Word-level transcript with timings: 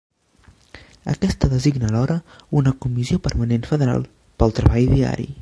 Aquesta 1.13 1.49
designa 1.51 1.91
alhora 1.91 2.15
una 2.63 2.75
Comissió 2.87 3.21
Permanent 3.29 3.71
Federal 3.75 4.09
pel 4.43 4.57
treball 4.63 4.91
diari. 4.97 5.33